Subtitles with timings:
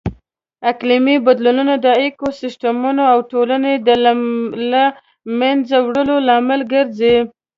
[0.71, 3.89] اقلیمي بدلونونه د ایکوسیسټمونو او ټولنو د
[4.75, 7.15] لهمنځه وړلو لامل ګرځي.